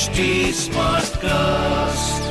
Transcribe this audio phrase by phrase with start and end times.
[0.00, 2.28] HD Smartcast.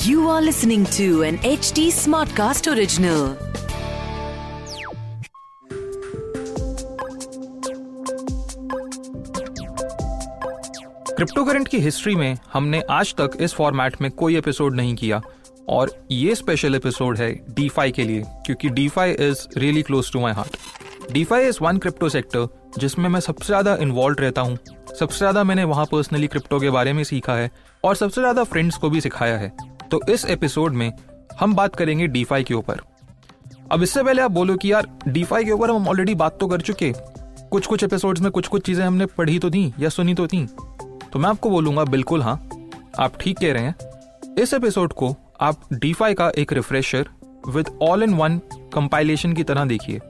[0.00, 3.20] You are listening to an HD Smartcast original.
[11.14, 15.22] Crypto current की history में हमने आज तक इस फॉर्मेट में कोई एपिसोड नहीं किया
[15.68, 20.32] और ये स्पेशल एपिसोड है डीफाई के लिए क्योंकि DeFi is really close to my
[20.32, 22.48] heart DeFi is one crypto sector
[22.78, 24.58] जिसमें मैं सबसे ज़्यादा इन्वॉल्व रहता हूँ
[24.98, 27.50] सबसे ज़्यादा मैंने वहाँ पर्सनली क्रिप्टो के बारे में सीखा है
[27.84, 29.52] और सबसे ज़्यादा फ्रेंड्स को भी सिखाया है।
[29.90, 30.92] तो इस एपिसोड में
[31.40, 32.80] हम बात करेंगे डीफाई के ऊपर।
[33.72, 36.60] अब इससे पहले आप बोलो कि यार डीफाई के ऊपर हम ऑलरेडी बात तो कर
[36.60, 36.92] चुके।
[37.50, 40.46] कुछ कुछ एपिसोड्स में कुछ कुछ चीज़ें हमने पढ़ी तो थी या सुनी तो थी।
[41.12, 42.36] तो मैं आपको बोलूँगा, बिल्कुल हाँ
[42.98, 47.08] आप ठीक कह रहे हैं। इस एपिसोड को आप डीफाई का एक refresher
[47.48, 48.38] with all in one
[48.74, 50.00] compilation की तरह देखिए।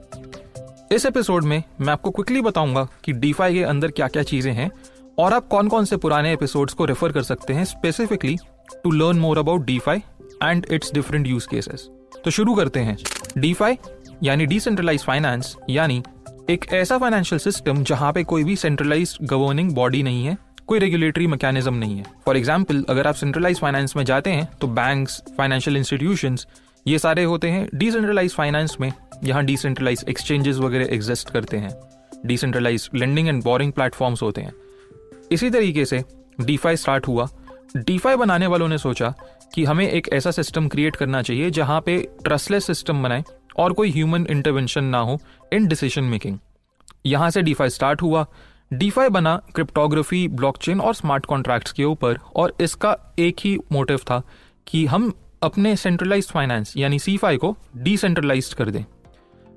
[0.91, 4.71] इस एपिसोड में मैं आपको क्विकली बताऊँगा कि डीफाई के अंदर क्या क्या चीज़ें हैं
[5.19, 8.37] और आप कौन कौन से पुराने एपिसोड्स को रेफर कर सकते हैं specifically
[8.85, 10.03] to learn more about DeFi
[10.43, 11.89] and its different use cases
[12.25, 12.97] तो शुरू करते हैं।
[13.39, 13.79] डीफाई
[14.23, 16.03] यानी डिसेंट्रलाइज फाइनेंस यानी
[16.51, 21.27] एक ऐसा फाइनेंशियल सिस्टम जहाँ पे कोई भी सेंट्रलाइज गवर्निंग बॉडी नहीं है, कोई रेगुलेटरी
[21.27, 25.77] मैकेनिज्म नहीं है। फॉर एग्ज़ाम्पल अगर आप सेंट्रलाइज फाइनेंस में जाते हैं तो बैंक्स फाइनेंशियल
[25.77, 26.39] इंस्टीट्यूशन
[26.87, 28.93] ये सारे होते हैं। डिसेंट्रलाइज फाइनेंस में
[29.25, 31.71] यहाँ डिसेंट्रलाइज एक्सचेंजेस वगैरह एग्जिस्ट करते हैं।
[32.27, 34.53] Decentralize lending and borrowing platforms होते हैं।
[35.33, 36.03] इसी तरीके से
[36.41, 37.29] डीफाई स्टार्ट हुआ।
[37.77, 39.15] डीफाई बनाने वालों ने सोचा
[39.55, 43.25] कि हमें एक ऐसा सिस्टम क्रिएट करना चाहिए जहाँ पे ट्रस्टलेस सिस्टम बनाए
[43.59, 45.19] और कोई ह्यूमन इंटरवेंशन ना हो
[45.53, 46.39] इन डिसीज़न मेकिंग
[47.07, 48.27] यहाँ से डीफाई स्टार्ट हुआ।
[48.73, 54.23] डीफाई बना क्रिप्टोग्राफी ब्लॉकचेन और स्मार्ट कॉन्ट्रैक्ट्स के ऊपर और इसका एक ही मोटिव था
[54.67, 58.85] कि हम अपने सेंट्रलाइज फाइनेंस यानी सी को डिसेंट्रलाइज कर दें।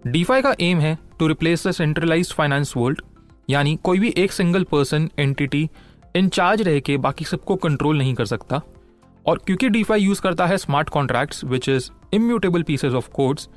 [0.07, 3.01] डीफाई का एम है to replace the centralize finance world
[3.49, 5.69] यानी कोई भी एक सिंगल पर्सन एंटिटी
[6.15, 8.61] इंचार्ज रह के बाकी सबको कंट्रोल नहीं कर सकता।
[9.25, 13.47] और क्योंकि डीफाई यूज़ करता है smart contracts which is immutable pieces of codes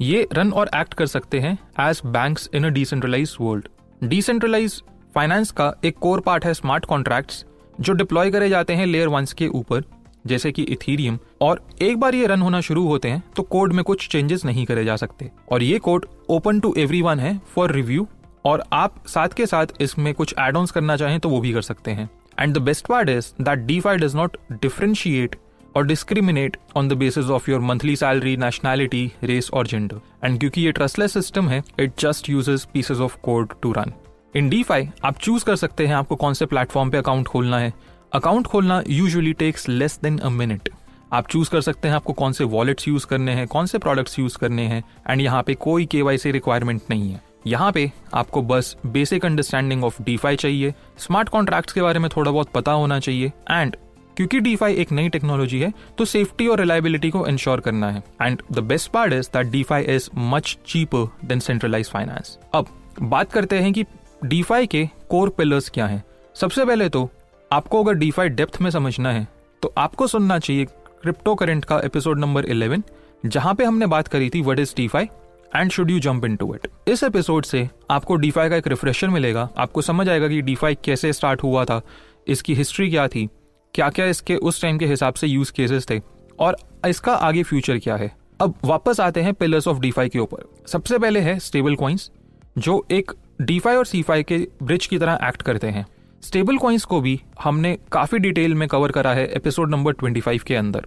[0.00, 3.68] ये रन और एक्ट कर सकते हैं as banks in a decentralize world
[4.04, 4.82] decentralize
[5.14, 7.44] finance का एक कोर पार्ट है स्मार्ट कॉन्ट्रैक्ट्स
[7.80, 9.84] जो डिप्लॉय करे जाते हैं लेयर वंस के ऊपर।
[10.26, 13.82] जैसे कि इथीरियम, और एक बार ये रन होना शुरू होते हैं तो कोड में
[13.84, 18.06] कुछ चेंजेस नहीं करे जा सकते। और ये कोड ओपन टू एवरी है फॉर रिव्यू,
[18.44, 21.62] और आप साथ के साथ इसमें कुछ एड ऑन करना चाहें तो वो भी कर
[21.62, 22.08] सकते हैं।
[22.40, 25.36] And the best part is that DeFi does not differentiate
[25.76, 30.60] और discriminate on the basis of your monthly salary nationality race और जेंडर एंड क्योंकि
[30.60, 33.92] ये ट्रस्टलेस सिस्टम है it just uses pieces of code to run
[34.36, 34.64] in D
[35.04, 37.72] आप choose कर सकते हैं आपको कौन से प्लेटफॉर्म पे अकाउंट खोलना है।
[38.12, 40.68] अकाउंट खोलना usually takes less than a minute
[41.12, 44.18] आप चूज़ कर सकते हैं आपको कौन से वॉलेट्स यूज़ करने हैं, कौन से प्रोडक्ट्स
[44.18, 48.76] यूज़ करने हैं एंड यहाँ पे कोई के रिक्वायरमेंट नहीं है। यहाँ पे आपको बस
[48.86, 53.32] बेसिक अंडरस्टैंडिंग ऑफ़ डीफाई चाहिए स्मार्ट कॉन्ट्रैक्ट्स के बारे में थोड़ा बहुत पता होना चाहिए
[53.50, 53.76] एंड
[54.16, 58.42] क्योंकि डीफाई एक नई टेक्नोलॉजी है तो सेफ्टी और रिलायबिलिटी को इंश्योर करना है। And
[58.52, 62.68] the best part is that DeFi is much cheaper than centralize finance अब
[63.02, 63.84] बात करते हैं कि
[64.24, 66.02] डीफाई के कोर पिलर्स क्या हैं।
[66.36, 67.08] सबसे पहले तो
[67.52, 69.26] आपको अगर डीफाई डेप्थ में समझना है
[69.62, 70.64] तो आपको सुनना चाहिए
[71.02, 72.82] क्रिप्टो करेंट का एपिसोड नंबर 11
[73.26, 75.08] जहाँ पे हमने बात करी थी what is DeFi
[75.56, 79.08] and should you jump in to it इस एपिसोड से आपको डीफाई का एक रिफ्रेशर
[79.08, 81.80] मिलेगा। आपको समझ आएगा कि डीफाई कैसे स्टार्ट हुआ था,
[82.28, 83.28] इसकी हिस्ट्री क्या थी
[83.74, 86.00] क्या क्या इसके उस टाइम के हिसाब से यूज़ केसेस थे,
[86.40, 90.44] और इसका आगे फ्यूचर क्या है। अब वापस आते हैं पिलर्स ऑफ़ डीफाई के ऊपर।
[90.68, 92.10] सबसे पहले है स्टेबल कॉइन्स
[92.58, 95.86] जो एक डीफाई और सीफाई के ब्रिज की तरह एक्ट करते हैं।
[96.26, 100.54] स्टेबल कॉइन्स को भी हमने काफ़ी डिटेल में कवर करा है एपिसोड नंबर 25 के
[100.54, 100.86] अंदर।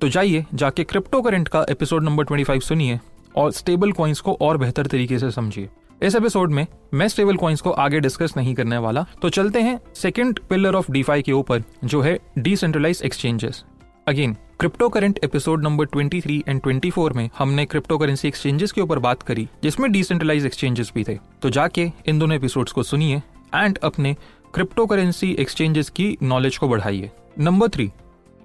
[0.00, 2.98] तो जाइए, जाके क्रिप्टो करेंट का एपिसोड नंबर 25 सुनिए
[3.36, 5.68] और स्टेबल कॉइन्स को और बेहतर तरीके से समझिए।
[6.02, 9.78] इस एपिसोड में मैं स्टेबल कॉइन्स को आगे डिस्कस नहीं करने वाला। तो चलते हैं
[9.94, 13.64] सेकेंड पिलर ऑफ़ डीफाई के ऊपर, जो है decentralize exchanges
[14.08, 18.98] again crypto current episode number 23 and 24 में हमने क्रिप्टो करेंसी एक्सचेंजेस के ऊपर
[18.98, 23.22] बात करी, जिसमें डिसेंट्रलाइज एक्सचेंजेस भी थे। तो जाके इन दोनों एपिसोड्स को सुनिए
[23.54, 24.16] एंड अपने
[24.54, 27.90] क्रिप्टो करेंसी एक्सचेंजेस की नॉलेज को बढ़ाइए। Number three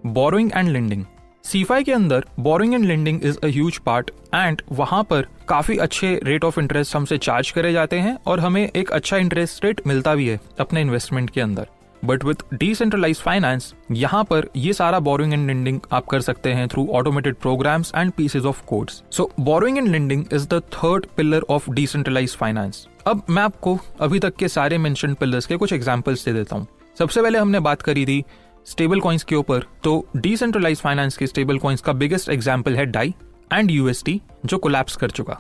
[0.06, 1.06] borrowing and lending
[1.44, 6.44] CeFi के अंदर borrowing and lending is as part and वहाँ पर काफ़ी अच्छे रेट
[6.44, 10.28] ऑफ़ इंटरेस्ट हमसे चार्ज करे जाते हैं और हमें एक अच्छा इंटरेस्ट रेट मिलता भी
[10.28, 11.68] है अपने इन्वेस्टमेंट के अंदर।
[12.06, 16.68] बट विथ डिसेंट्रलाइज फाइनेंस यहाँ पर ये सारा बोरिंग एंड लेंडिंग आप कर सकते हैं
[16.68, 21.46] through automated programs and pieces of codes so borrowing and lending is the third pillar
[21.50, 26.26] of decentralize finance अब मैं आपको अभी तक के सारे मेंशन पिलर्स के कुछ एग्जाम्पल्स
[26.26, 26.68] दे देता हूँ।
[27.00, 28.24] सबसे पहले हमने बात करी थी
[28.68, 33.14] स्टेबल कॉइन्स के ऊपर। तो डिसेंट्रलाइज फाइनेंस के स्टेबल कॉइन्स का बिगेस्ट एग्ज़ाम्पल है डाई
[33.54, 35.40] एंड यूएसटी जो कोलैप्स कर चुका।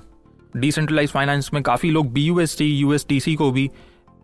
[0.57, 3.69] डिसेंट्रलाइज फाइनेंस में काफ़ी लोग बी यूएसटी यूएसटीसी को भी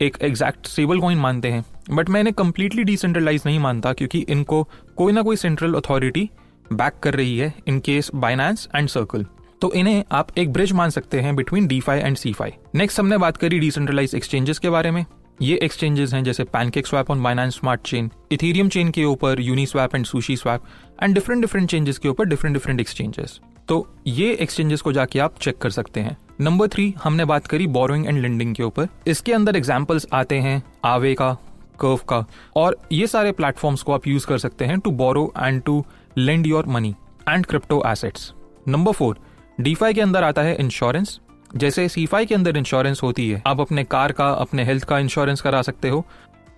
[0.02, 4.64] एक एग्जैक्ट स्टेबल कॉइन मानते हैं। बट मैं इन्हें कंप्लीटली डिसेंट्रलाइज नहीं मानता क्योंकि इनको
[4.98, 6.30] कोई ना कोई सेंट्रल अथॉरिटी
[6.74, 9.26] बैक कर रही है in case Binance and Circle
[9.62, 13.38] तो इन्हें आप एक ब्रिज मान सकते हैं between DeFi and CeFi next हमने बात
[13.38, 15.06] करी डिसेंट्रलाइज एक्सचेंजेस के बारे में।
[15.42, 16.44] ये एक्सचेंजेस हैं जैसे
[16.88, 20.06] PancakeSwap on Binance smart chain Ethereum chain के ऊपर Uniswap and
[20.38, 20.64] SushiSwap
[21.04, 25.40] and different different changes के ऊपर डिफरेंट डिफरेंट एक्सचेंजेस तो ये एक्सचेंजेस को जाके आप
[25.42, 29.34] चेक कर सकते हैं। नंबर थ्री हमने बात करी बोरोइंग एंड लेंडिंग के ऊपर। इसके
[29.34, 31.32] अंदर एग्जाम्पल्स आते हैं, आवे का
[31.80, 32.24] कर्व का,
[32.56, 35.84] और ये सारे प्लेटफॉर्म्स को आप यूज़ कर सकते हैं to borrow and to
[36.18, 36.96] lend your money
[37.30, 38.34] and crypto assets
[38.68, 39.18] number four
[39.62, 41.20] DeFi के अंदर आता है इंश्योरेंस
[41.56, 45.42] जैसे सीफाई के अंदर इंश्योरेंस होती है, आप अपने कार का, अपने हेल्थ का इंश्योरेंस
[45.42, 46.06] करा सकते हो।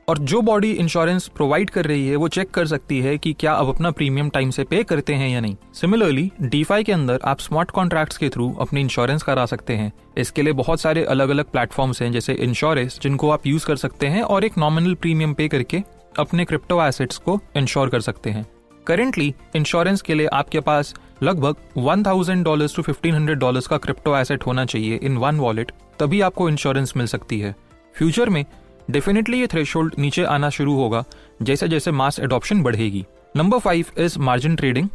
[0.07, 3.54] और जो बॉडी इंश्योरेंस प्रोवाइड कर रही है, वो चेक कर सकती है कि क्या
[3.54, 7.39] आप अपना प्रीमियम टाइम से पे करते हैं या नहीं। सिमिलरली डीफाई के अंदर आप
[7.39, 11.51] स्मार्ट कॉन्ट्रैक्ट्स के थ्रू अपनी इंश्योरेंस करा सकते हैं। इसके लिए बहुत सारे अलग अलग
[11.51, 15.48] प्लेटफॉर्म्स हैं, जैसे इंश्योरेंस जिनको आप यूज़ कर सकते हैं और एक नॉमिनल प्रीमियम पे
[15.48, 15.81] करके
[16.19, 18.45] अपने क्रिप्टो एसेट्स को इंश्योर कर सकते हैं।
[18.88, 20.94] करेंटली इंश्योरेंस के लिए आपके पास
[21.24, 25.39] लगभग one thousand dollar to fifteen hundred dollar का क्रिप्टो एसेट होना चाहिए इन वन
[25.39, 27.56] वॉलेट तभी आपको इंश्योरेंस मिल सकती है।
[27.95, 28.44] फ्यूचर में
[28.91, 31.03] डेफिनेटली ये थ्रेश नीचे आना शुरू होगा,
[31.41, 33.05] जैसे जैसे मास एडॉप्शन बढ़ेगी।
[33.35, 34.89] Number five is margin trading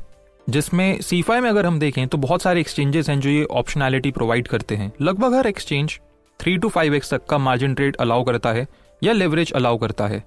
[0.47, 4.49] जिसमें सीफाई में अगर हम देखें तो बहुत सारे एक्सचेंजेस हैं जो ये ऑप्शनैलिटी प्रोवाइड
[4.49, 5.99] करते हैं। लगभग हर exchange
[6.41, 8.67] three two five x तक का मार्जिन ट्रेड अलाउ करता है,
[9.03, 10.25] या लेवरेज अलाउ करता है।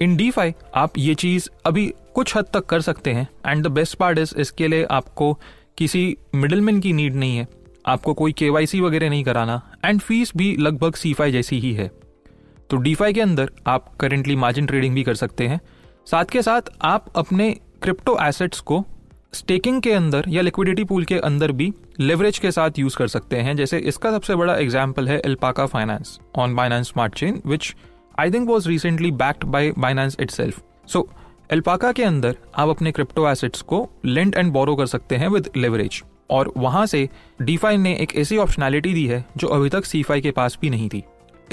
[0.00, 0.30] इन डी
[0.76, 4.34] आप ये चीज़ अभी कुछ हद तक कर सकते हैं and the best part is
[4.38, 5.32] इसके लिए आपको
[5.78, 7.46] किसी मिडलमैन की नीड नहीं है।
[7.86, 8.50] आपको कोई के
[8.80, 11.90] वगैरह नहीं कराना एंड फ़ीस भी लगभग सी जैसी ही है।
[12.70, 15.60] तो डी के अंदर आप करेंटली मार्जिन ट्रेडिंग भी कर सकते हैं।
[16.06, 17.50] साथ के साथ आप अपने
[17.82, 18.84] क्रिप्टो एसेट्स को
[19.34, 23.36] स्टेकिंग के अंदर या लिक्विडिटी पूल के अंदर भी लेवरेज के साथ यूज़ कर सकते
[23.36, 27.74] हैं। जैसे इसका सबसे बड़ा एग्ज़ाम्पल है Alpaca Finance on Binance Smart Chain which
[28.18, 31.08] I think was recently backed by Binance itself so
[31.52, 35.50] Alpaca के अंदर आप अपने क्रिप्टो एसेट्स को लेंड एंड बोरो कर सकते हैं विद
[35.56, 37.08] लेवरेज और वहाँ से
[37.42, 40.88] डीफाई ने एक ऐसी ऑप्शनैलिटी दी है जो अभी तक सीफाई के पास भी नहीं
[40.88, 41.02] थी।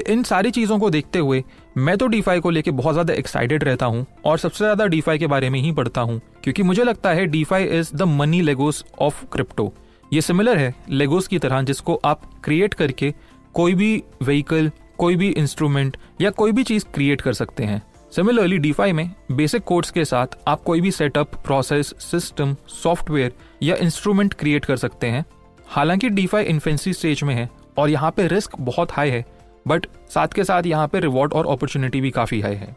[0.02, 1.44] इन सारी चीज़ों को देखते हुए
[1.78, 5.28] मैं तो डीफाई को लेके बहुत ज़्यादा एक्साइटेड रहता हूँ और सबसे ज़्यादा डीफाई के
[5.28, 9.24] बारे में ही पढ़ता हूँ, क्योंकि मुझे लगता है DeFi is the money Legos of
[9.26, 9.74] crypto
[10.14, 13.14] ये सिमिलर है लेगोस की तरह जिसको आप क्रिएट करके
[13.56, 17.82] कोई भी व्हीकल कोई भी इंस्ट्रूमेंट या कोई भी चीज़ क्रिएट कर सकते हैं।
[18.12, 23.34] सिमिलरली डीफाई में बेसिक कोड्स के साथ आप कोई भी सेटअप प्रोसेस सिस्टम सॉफ्टवेयर
[23.64, 25.26] या इंस्ट्रूमेंट क्रिएट कर सकते हैं।
[25.68, 29.26] हालाँकि डीफाई इन्फेंसी स्टेज में है और यहाँ पे रिस्क बहुत हाई है
[29.66, 32.76] बट साथ के साथ यहाँ पे रिवॉर्ड और अपॉर्चुनिटी भी काफ़ी हाई है।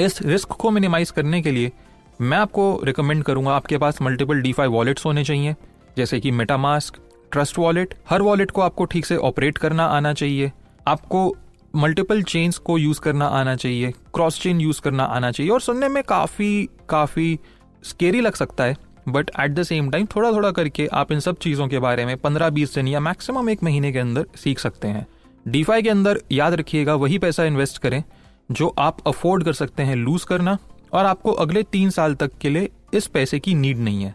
[0.00, 1.72] इस रिस्क को मिनिमाइज करने के लिए
[2.20, 5.54] मैं आपको रिकमेंड करूँगा, आपके पास मल्टीपल डी फाई वॉलेट्स होने चाहिए,
[5.96, 6.96] जैसे कि मेटामास्क
[7.32, 10.50] ट्रस्ट वॉलेट हर वॉलेट को आपको ठीक से ऑपरेट करना आना चाहिए।
[10.88, 11.36] आपको
[11.74, 15.88] मल्टीपल चेन्स को यूज़ करना आना चाहिए क्रॉस चेन यूज़ करना आना चाहिए, और सुनने
[15.88, 17.38] में काफ़ी काफ़ी
[17.82, 18.76] स्केरी लग सकता है
[19.08, 22.16] but at the same time थोड़ा थोड़ा करके आप इन सब चीज़ों के बारे में
[22.16, 25.06] पंद्रह बीस दिन या मैक्सिमम एक महीने के अंदर सीख सकते हैं।
[25.46, 28.02] डीफाई के अंदर याद रखिएगा, वही पैसा इन्वेस्ट करें,
[28.50, 30.56] जो आप अफोर्ड कर सकते हैं लूज करना,
[30.92, 34.14] और आपको अगले तीन साल तक के लिए इस पैसे की नीड नहीं है।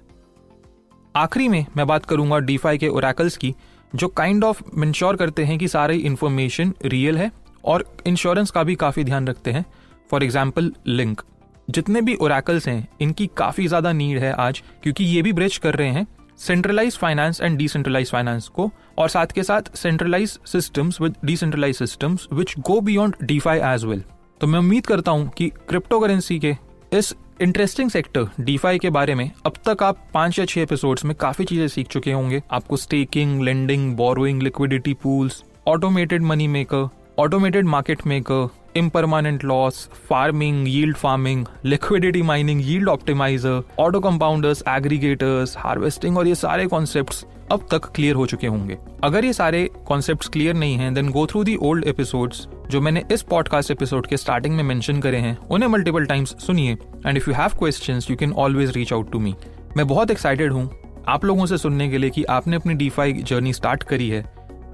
[1.15, 3.53] आखिरी में मैं बात करूँगा डीफाई के ओरैकल्स की,
[3.93, 7.31] जो काइंड ऑफ़ इंश्योर करते हैं कि सारी इंफॉर्मेशन रियल है,
[7.63, 9.65] और इंश्योरेंस का भी काफ़ी ध्यान रखते हैं।
[10.11, 11.21] फॉर एग्ज़ाम्पल लिंक
[11.67, 15.75] जितने भी ओरैकल्स हैं, इनकी काफ़ी ज़्यादा नीड है आज, क्योंकि ये भी ब्रिज कर
[15.75, 16.05] रहे हैं
[16.37, 22.27] centralize finance and decentralize finance को। और साथ के साथ centralize systems with decentralize systems
[22.33, 24.03] which go beyond DeFi as well
[24.41, 26.55] तो मैं उम्मीद करता हूँ कि क्रिप्टो करेंसी के
[26.93, 31.15] इस इंटरेस्टिंग सेक्टर डीफाई के बारे में अब तक आप पाँच या छह एपिसोड्स में
[31.15, 37.65] काफ़ी चीज़ें सीख चुके होंगे। आपको staking lending borrowing liquidity pools automated money maker automated
[37.65, 39.77] market maker impermanent loss,
[40.09, 47.25] farming, yield farming, liquidity mining, yield optimizer, auto compounders, aggregators, harvesting और ये सारे कॉन्सेप्ट
[47.51, 51.25] अब तक क्लियर हो चुके होंगे। अगर ये सारे कॉन्सेप्ट क्लियर नहीं हैं then go
[51.27, 55.37] through the old episodes जो मैंने इस पॉडकास्ट एपिसोड के स्टार्टिंग में मेंशन करे हैं
[55.47, 56.77] उन्हें मल्टीपल टाइम्स सुनिए।
[57.07, 59.35] And if you have questions you can always reach out to me
[59.77, 60.69] मैं बहुत एक्साइटेड हूँ
[61.07, 64.19] आप लोगों से सुनने के लिए कि आपने अपनी डीफाई जर्नी स्टार्ट करी है।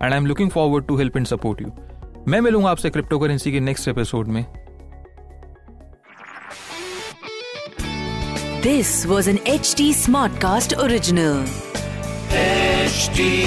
[0.01, 1.71] And I am looking forward to help and support you
[2.29, 4.45] मैं मिलूँगा आपसे क्रिप्टो करेंसी के नेक्स्ट एपिसोड में
[8.63, 9.93] this was an H T
[10.41, 11.45] Smartcast original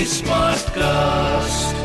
[0.04, 1.81] smart Smartcast.